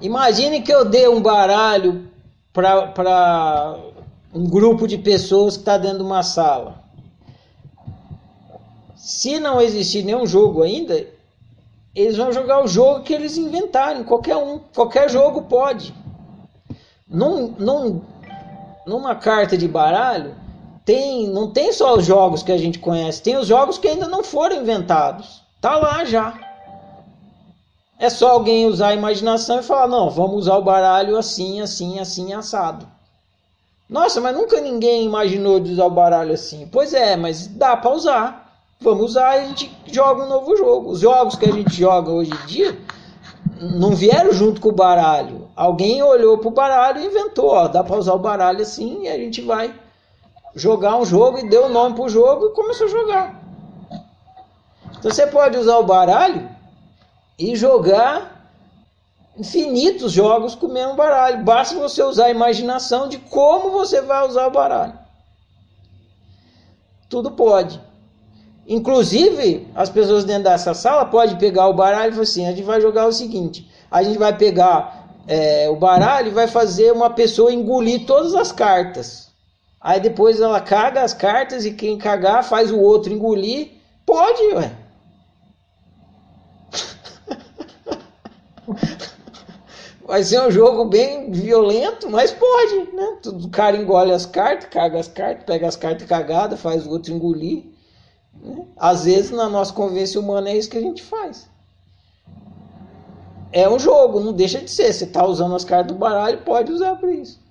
Imagine 0.00 0.60
que 0.60 0.72
eu 0.72 0.84
dê 0.84 1.08
um 1.08 1.22
baralho 1.22 2.08
para 2.52 3.76
um 4.32 4.44
grupo 4.44 4.86
de 4.86 4.98
pessoas 4.98 5.54
que 5.56 5.62
está 5.62 5.78
dentro 5.78 5.98
de 5.98 6.04
uma 6.04 6.22
sala. 6.22 6.84
Se 8.94 9.38
não 9.38 9.60
existir 9.60 10.04
nenhum 10.04 10.26
jogo 10.26 10.62
ainda, 10.62 11.06
eles 11.94 12.16
vão 12.16 12.32
jogar 12.32 12.62
o 12.62 12.68
jogo 12.68 13.02
que 13.02 13.14
eles 13.14 13.38
inventarem, 13.38 14.04
qualquer 14.04 14.36
um, 14.36 14.58
qualquer 14.74 15.08
jogo 15.08 15.42
pode. 15.42 15.94
Num, 17.08 17.54
num, 17.58 18.02
numa 18.86 19.14
carta 19.14 19.56
de 19.56 19.66
baralho, 19.66 20.34
tem, 20.84 21.28
não 21.28 21.50
tem 21.50 21.72
só 21.72 21.96
os 21.96 22.04
jogos 22.04 22.42
que 22.42 22.52
a 22.52 22.58
gente 22.58 22.78
conhece, 22.78 23.22
tem 23.22 23.36
os 23.36 23.46
jogos 23.46 23.78
que 23.78 23.88
ainda 23.88 24.06
não 24.08 24.22
foram 24.22 24.56
inventados. 24.56 25.42
Tá 25.60 25.76
lá 25.76 26.04
já. 26.04 26.45
É 27.98 28.10
só 28.10 28.30
alguém 28.30 28.66
usar 28.66 28.88
a 28.88 28.94
imaginação 28.94 29.60
e 29.60 29.62
falar: 29.62 29.88
não, 29.88 30.10
vamos 30.10 30.36
usar 30.36 30.56
o 30.56 30.62
baralho 30.62 31.16
assim, 31.16 31.60
assim, 31.60 31.98
assim, 31.98 32.32
assado. 32.32 32.86
Nossa, 33.88 34.20
mas 34.20 34.36
nunca 34.36 34.60
ninguém 34.60 35.04
imaginou 35.04 35.60
de 35.60 35.72
usar 35.72 35.86
o 35.86 35.90
baralho 35.90 36.32
assim. 36.32 36.68
Pois 36.70 36.92
é, 36.92 37.16
mas 37.16 37.46
dá 37.46 37.76
para 37.76 37.92
usar. 37.92 38.46
Vamos 38.80 39.10
usar 39.10 39.36
e 39.36 39.40
a 39.40 39.44
gente 39.46 39.74
joga 39.86 40.24
um 40.24 40.28
novo 40.28 40.56
jogo. 40.56 40.90
Os 40.90 41.00
jogos 41.00 41.36
que 41.36 41.46
a 41.46 41.52
gente 41.52 41.74
joga 41.74 42.10
hoje 42.10 42.30
em 42.30 42.46
dia 42.46 42.78
não 43.60 43.94
vieram 43.94 44.32
junto 44.32 44.60
com 44.60 44.68
o 44.68 44.72
baralho. 44.72 45.48
Alguém 45.56 46.02
olhou 46.02 46.36
pro 46.36 46.50
baralho 46.50 47.00
e 47.00 47.06
inventou, 47.06 47.50
ó, 47.50 47.68
dá 47.68 47.82
para 47.82 47.96
usar 47.96 48.12
o 48.12 48.18
baralho 48.18 48.60
assim 48.60 49.04
e 49.04 49.08
a 49.08 49.16
gente 49.16 49.40
vai 49.40 49.72
jogar 50.54 50.96
um 50.96 51.06
jogo 51.06 51.38
e 51.38 51.48
deu 51.48 51.66
o 51.66 51.68
nome 51.68 51.94
pro 51.94 52.08
jogo 52.08 52.46
e 52.46 52.52
começou 52.52 52.86
a 52.86 52.90
jogar. 52.90 53.42
Então 54.98 55.10
você 55.10 55.26
pode 55.26 55.56
usar 55.56 55.78
o 55.78 55.84
baralho 55.84 56.56
e 57.38 57.54
jogar 57.54 58.50
infinitos 59.38 60.12
jogos 60.12 60.54
com 60.54 60.66
o 60.66 60.72
mesmo 60.72 60.94
baralho. 60.94 61.44
Basta 61.44 61.74
você 61.74 62.02
usar 62.02 62.26
a 62.26 62.30
imaginação 62.30 63.08
de 63.08 63.18
como 63.18 63.70
você 63.70 64.00
vai 64.00 64.26
usar 64.26 64.46
o 64.46 64.50
baralho. 64.50 64.98
Tudo 67.08 67.30
pode. 67.32 67.80
Inclusive, 68.66 69.68
as 69.74 69.88
pessoas 69.88 70.24
dentro 70.24 70.44
dessa 70.44 70.74
sala 70.74 71.04
podem 71.04 71.36
pegar 71.36 71.68
o 71.68 71.74
baralho 71.74 72.10
e 72.10 72.12
falar 72.12 72.22
assim: 72.24 72.46
a 72.46 72.50
gente 72.50 72.64
vai 72.64 72.80
jogar 72.80 73.06
o 73.06 73.12
seguinte: 73.12 73.70
a 73.90 74.02
gente 74.02 74.18
vai 74.18 74.36
pegar 74.36 75.06
é, 75.28 75.68
o 75.68 75.76
baralho 75.76 76.28
e 76.28 76.34
vai 76.34 76.48
fazer 76.48 76.92
uma 76.92 77.10
pessoa 77.10 77.52
engolir 77.52 78.06
todas 78.06 78.34
as 78.34 78.50
cartas. 78.50 79.26
Aí 79.80 80.00
depois 80.00 80.40
ela 80.40 80.60
caga 80.60 81.02
as 81.02 81.14
cartas 81.14 81.64
e 81.64 81.72
quem 81.72 81.96
cagar 81.96 82.42
faz 82.42 82.72
o 82.72 82.80
outro 82.80 83.12
engolir. 83.12 83.70
Pode, 84.04 84.42
ué. 84.54 84.85
Vai 90.06 90.22
ser 90.22 90.40
um 90.40 90.50
jogo 90.52 90.84
bem 90.84 91.32
violento, 91.32 92.08
mas 92.08 92.30
pode, 92.30 92.92
né? 92.94 93.18
O 93.26 93.48
cara 93.48 93.76
engole 93.76 94.12
as 94.12 94.24
cartas, 94.24 94.68
caga 94.70 95.00
as 95.00 95.08
cartas, 95.08 95.44
pega 95.44 95.66
as 95.66 95.74
cartas 95.74 96.06
cagadas, 96.06 96.60
faz 96.60 96.86
o 96.86 96.90
outro 96.90 97.12
engolir. 97.12 97.64
Né? 98.40 98.66
Às 98.76 99.04
vezes, 99.04 99.32
na 99.32 99.48
nossa 99.48 99.72
convivência 99.72 100.20
humana, 100.20 100.50
é 100.50 100.56
isso 100.56 100.70
que 100.70 100.78
a 100.78 100.82
gente 100.82 101.02
faz. 101.02 101.48
É 103.50 103.68
um 103.68 103.80
jogo, 103.80 104.20
não 104.20 104.32
deixa 104.32 104.60
de 104.60 104.70
ser. 104.70 104.92
Você 104.92 105.04
está 105.04 105.26
usando 105.26 105.56
as 105.56 105.64
cartas 105.64 105.92
do 105.92 105.98
baralho, 105.98 106.42
pode 106.42 106.70
usar 106.70 106.94
para 106.94 107.10
isso. 107.10 107.44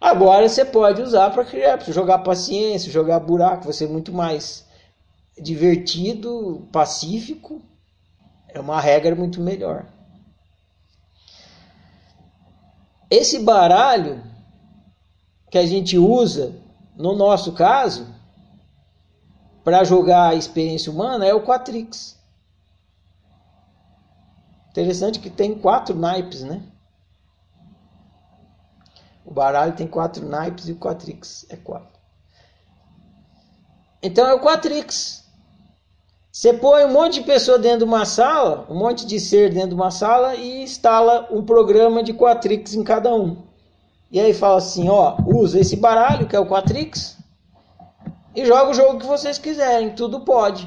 Agora 0.00 0.48
você 0.48 0.64
pode 0.64 1.02
usar 1.02 1.30
para 1.30 1.44
criar, 1.44 1.80
jogar 1.88 2.20
paciência, 2.20 2.92
jogar 2.92 3.18
buraco, 3.18 3.64
vai 3.64 3.72
ser 3.72 3.88
muito 3.88 4.12
mais 4.12 4.64
divertido, 5.36 6.68
pacífico. 6.70 7.60
É 8.48 8.60
uma 8.60 8.80
regra 8.80 9.16
muito 9.16 9.40
melhor. 9.40 9.86
Esse 13.10 13.40
baralho 13.40 14.22
que 15.50 15.58
a 15.58 15.66
gente 15.66 15.98
usa, 15.98 16.54
no 16.94 17.16
nosso 17.16 17.52
caso, 17.52 18.06
para 19.64 19.82
jogar 19.82 20.28
a 20.28 20.34
experiência 20.34 20.92
humana 20.92 21.26
é 21.26 21.34
o 21.34 21.44
Quatrix. 21.44 22.16
Interessante 24.70 25.18
que 25.18 25.28
tem 25.28 25.58
quatro 25.58 25.96
naipes, 25.96 26.42
né? 26.42 26.62
O 29.24 29.32
baralho 29.32 29.74
tem 29.74 29.86
quatro 29.86 30.26
naipes 30.26 30.68
e 30.68 30.72
o 30.72 30.76
Quatrix 30.76 31.44
é 31.48 31.56
quatro. 31.56 31.98
Então 34.00 34.26
é 34.26 34.34
o 34.34 34.40
Quatrix. 34.40 35.19
Você 36.40 36.54
põe 36.54 36.86
um 36.86 36.92
monte 36.94 37.20
de 37.20 37.26
pessoa 37.26 37.58
dentro 37.58 37.80
de 37.80 37.84
uma 37.84 38.06
sala, 38.06 38.64
um 38.70 38.74
monte 38.74 39.04
de 39.04 39.20
ser 39.20 39.52
dentro 39.52 39.68
de 39.68 39.74
uma 39.74 39.90
sala 39.90 40.34
e 40.36 40.62
instala 40.62 41.28
um 41.30 41.44
programa 41.44 42.02
de 42.02 42.14
Quatrix 42.14 42.72
em 42.72 42.82
cada 42.82 43.14
um. 43.14 43.36
E 44.10 44.18
aí 44.18 44.32
fala 44.32 44.56
assim, 44.56 44.88
ó, 44.88 45.18
usa 45.26 45.60
esse 45.60 45.76
baralho 45.76 46.26
que 46.26 46.34
é 46.34 46.40
o 46.40 46.46
Quatrix 46.46 47.18
e 48.34 48.46
joga 48.46 48.70
o 48.70 48.72
jogo 48.72 48.98
que 48.98 49.04
vocês 49.04 49.36
quiserem, 49.36 49.90
tudo 49.90 50.20
pode. 50.20 50.66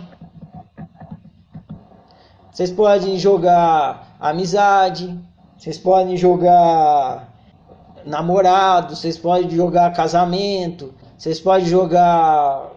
Vocês 2.52 2.70
podem 2.70 3.18
jogar 3.18 4.16
amizade, 4.20 5.20
vocês 5.58 5.80
podem 5.80 6.16
jogar 6.16 7.34
namorado, 8.06 8.96
vocês 8.96 9.18
podem 9.18 9.50
jogar 9.50 9.92
casamento, 9.92 10.94
vocês 11.18 11.40
podem 11.40 11.66
jogar 11.66 12.70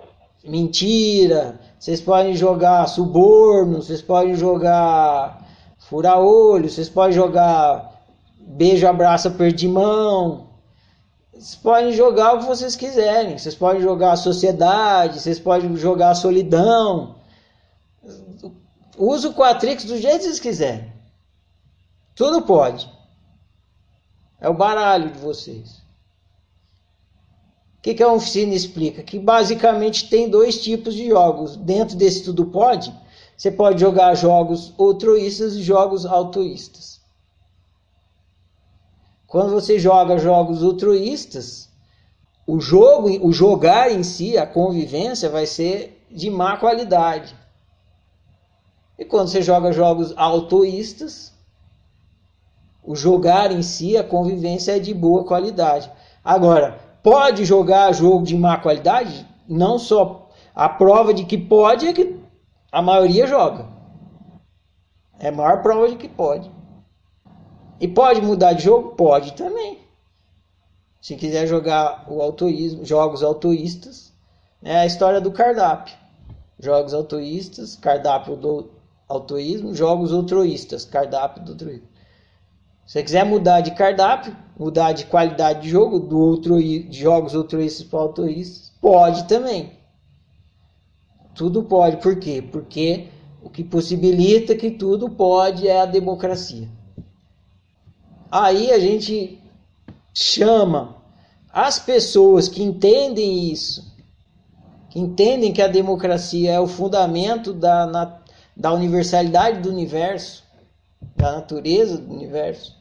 mentira, 0.43 1.61
vocês 1.87 2.01
podem 2.01 2.35
jogar 2.35 2.89
suborno, 2.89 3.81
vocês 3.81 4.03
podem 4.03 4.35
jogar 4.35 5.47
fura-olho, 5.79 6.69
vocês 6.69 6.89
podem 6.89 7.13
jogar 7.13 8.03
beijo, 8.41 8.89
abraço, 8.89 9.33
mão. 9.69 10.49
Vocês 11.33 11.55
podem 11.55 11.93
jogar 11.93 12.35
o 12.35 12.39
que 12.41 12.45
vocês 12.47 12.75
quiserem. 12.75 13.39
Vocês 13.39 13.55
podem 13.55 13.81
jogar 13.81 14.11
a 14.11 14.17
sociedade, 14.17 15.21
vocês 15.21 15.39
podem 15.39 15.77
jogar 15.77 16.11
a 16.11 16.15
solidão. 16.17 17.21
Use 18.99 19.29
o 19.29 19.33
Quatrix 19.33 19.85
do 19.85 19.97
jeito 19.97 20.19
que 20.19 20.25
vocês 20.25 20.41
quiserem. 20.41 20.93
Tudo 22.17 22.43
pode. 22.43 22.91
É 24.41 24.49
o 24.49 24.55
baralho 24.55 25.13
de 25.13 25.21
vocês 25.21 25.86
que, 27.87 27.95
que 27.95 28.03
a 28.03 28.13
oficina 28.13 28.53
explica? 28.53 29.01
Que 29.01 29.17
basicamente 29.17 30.11
tem 30.11 30.29
dois 30.29 30.61
tipos 30.61 30.93
de 30.93 31.09
jogos. 31.09 31.57
Dentro 31.57 31.97
desse 31.97 32.25
tudo 32.25 32.47
pode, 32.47 32.93
você 33.37 33.49
pode 33.49 33.81
jogar 33.81 34.13
jogos 34.17 34.75
altruístas 34.77 35.55
e 35.55 35.63
jogos 35.63 36.05
autoístas. 36.05 37.01
Quando 39.25 39.53
você 39.53 39.79
joga 39.79 40.19
jogos 40.19 40.65
altruístas, 40.65 41.69
o 42.45 42.59
jogo, 42.59 43.25
o 43.25 43.33
jogar 43.33 43.93
em 43.93 44.03
si, 44.03 44.37
a 44.37 44.45
convivência 44.45 45.31
vai 45.31 45.47
ser 45.47 46.05
de 46.11 46.29
má 46.29 46.57
qualidade. 46.57 47.37
E 48.99 49.05
quando 49.05 49.29
você 49.29 49.43
joga 49.43 49.71
jogos 49.71 50.13
autoístas, 50.17 51.33
o 52.83 52.97
jogar 52.97 53.53
em 53.53 53.63
si, 53.63 53.97
a 53.97 54.03
convivência 54.03 54.75
é 54.77 54.81
de 54.81 54.93
boa 54.93 55.23
qualidade. 55.23 55.89
Agora, 56.25 56.85
pode 57.07 57.45
jogar 57.45 57.93
jogo 57.93 58.25
de 58.25 58.37
má 58.37 58.59
qualidade, 58.59 59.25
não 59.49 59.79
só 59.79 60.29
a 60.53 60.69
prova 60.69 61.15
de 61.15 61.25
que 61.25 61.39
pode 61.39 61.87
é 61.87 61.93
que 61.93 62.19
a 62.73 62.83
maioria 62.83 63.29
joga. 63.29 63.69
É 65.17 65.29
a 65.29 65.33
maior 65.33 65.63
prova 65.63 65.89
de 65.89 65.95
que 65.95 66.09
pode. 66.09 66.51
E 67.79 67.87
pode 67.87 68.21
mudar 68.21 68.55
de 68.55 68.65
jogo? 68.65 68.97
Pode 68.97 69.35
também. 69.35 69.79
Se 71.01 71.15
quiser 71.15 71.47
jogar 71.47 72.07
o 72.09 72.21
autoísmo, 72.21 72.85
jogos 72.85 73.23
autoístas, 73.23 74.13
é 74.61 74.77
a 74.77 74.87
história 74.87 75.21
do 75.21 75.31
cardápio. 75.31 75.95
Jogos 76.59 76.93
autoístas, 76.93 77.77
cardápio 77.77 78.35
do 78.35 78.69
autoísmo, 79.09 79.77
jogos 79.77 80.13
altruístas, 80.13 80.85
cardápio 80.85 81.45
do 81.45 81.53
altruísmo. 81.53 81.87
Se 82.87 82.93
você 82.93 83.03
quiser 83.03 83.25
mudar 83.25 83.63
de 83.63 83.73
cardápio, 83.73 84.37
mudar 84.57 84.93
de 84.93 85.07
qualidade 85.07 85.63
de 85.63 85.69
jogo, 85.69 85.99
do 85.99 86.19
outro, 86.19 86.63
de 86.63 86.87
jogos 86.93 87.35
altruístas 87.35 87.85
para 87.85 87.99
altruístas, 87.99 88.73
pode 88.81 89.27
também. 89.27 89.73
Tudo 91.35 91.65
pode. 91.65 91.97
Por 91.97 92.17
quê? 92.17 92.41
Porque 92.41 93.09
o 93.43 93.51
que 93.51 93.65
possibilita 93.65 94.55
que 94.55 94.71
tudo 94.71 95.11
pode 95.11 95.67
é 95.67 95.81
a 95.81 95.85
democracia. 95.85 96.69
Aí 98.31 98.71
a 98.71 98.79
gente 98.79 99.41
chama 100.15 100.97
as 101.53 101.81
pessoas 101.81 102.49
que 102.49 102.63
entendem 102.63 103.51
isso, 103.51 103.93
que 104.91 105.01
entendem 105.01 105.53
que 105.53 105.61
a 105.63 105.69
democracia 105.69 106.53
é 106.53 106.61
o 106.61 106.69
fundamento 106.69 107.53
da, 107.53 107.87
na, 107.87 108.19
da 108.57 108.73
universalidade 108.73 109.61
do 109.61 109.71
universo, 109.71 110.46
da 111.17 111.33
natureza 111.33 111.99
do 111.99 112.15
universo, 112.15 112.77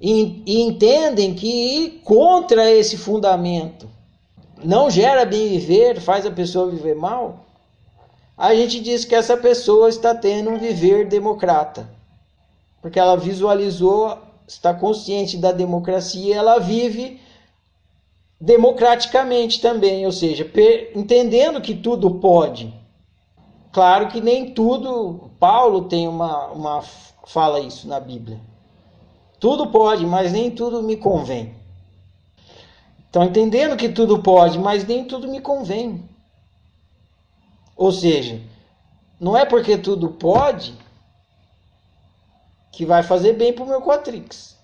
e, 0.00 0.42
e 0.46 0.60
entendem 0.62 1.34
que 1.34 1.46
ir 1.46 1.90
contra 2.04 2.70
esse 2.70 2.96
fundamento 2.96 3.88
não 4.64 4.90
gera 4.90 5.24
bem 5.24 5.48
viver, 5.48 6.00
faz 6.00 6.26
a 6.26 6.30
pessoa 6.30 6.70
viver 6.70 6.94
mal, 6.94 7.44
a 8.36 8.54
gente 8.54 8.80
diz 8.80 9.04
que 9.04 9.14
essa 9.14 9.36
pessoa 9.36 9.88
está 9.88 10.14
tendo 10.14 10.50
um 10.50 10.58
viver 10.58 11.08
democrata, 11.08 11.88
porque 12.80 12.98
ela 12.98 13.16
visualizou 13.16 14.18
está 14.48 14.72
consciente 14.72 15.36
da 15.36 15.52
democracia, 15.52 16.34
ela 16.34 16.58
vive 16.58 17.20
democraticamente 18.40 19.60
também, 19.60 20.06
ou 20.06 20.12
seja, 20.12 20.50
entendendo 20.94 21.60
que 21.60 21.74
tudo 21.74 22.12
pode. 22.12 22.72
Claro 23.70 24.08
que 24.08 24.20
nem 24.20 24.54
tudo, 24.54 25.27
Paulo 25.38 25.84
tem 25.84 26.08
uma, 26.08 26.46
uma 26.48 26.82
fala 27.26 27.60
isso 27.60 27.86
na 27.86 28.00
Bíblia. 28.00 28.40
Tudo 29.38 29.68
pode, 29.68 30.04
mas 30.04 30.32
nem 30.32 30.50
tudo 30.50 30.82
me 30.82 30.96
convém. 30.96 31.54
Então, 33.08 33.24
entendendo 33.24 33.76
que 33.76 33.88
tudo 33.88 34.22
pode, 34.22 34.58
mas 34.58 34.86
nem 34.86 35.04
tudo 35.04 35.28
me 35.28 35.40
convém. 35.40 36.08
Ou 37.76 37.92
seja, 37.92 38.40
não 39.20 39.36
é 39.36 39.44
porque 39.44 39.78
tudo 39.78 40.10
pode 40.10 40.74
que 42.72 42.84
vai 42.84 43.02
fazer 43.02 43.34
bem 43.34 43.52
para 43.52 43.64
o 43.64 43.68
meu 43.68 43.80
quatrix. 43.80 44.57